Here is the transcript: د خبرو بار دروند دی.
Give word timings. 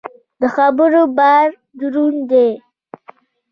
د 0.41 0.43
خبرو 0.55 1.03
بار 1.17 1.47
دروند 1.79 2.19
دی. 2.31 2.49